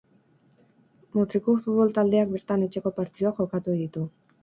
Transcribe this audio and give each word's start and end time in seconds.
Mutriku 1.19 1.55
Futbol 1.59 1.95
Taldeak 1.99 2.35
bertan 2.35 2.67
etxeko 2.71 2.97
partiduak 3.01 3.47
jokatu 3.47 3.79
ohi 3.79 3.83
ditu. 3.91 4.13